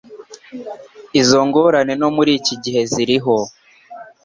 Izo 1.21 1.39
ngorane 1.47 1.93
no 2.01 2.09
muri 2.15 2.31
iki 2.39 2.55
gihe 2.63 2.81
ziriho. 2.91 3.35